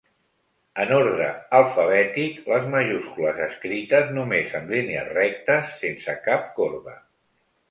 [0.83, 1.25] En ordre
[1.57, 6.99] alfabètic, les majúscules escrites només amb línies rectes, sense cap corba.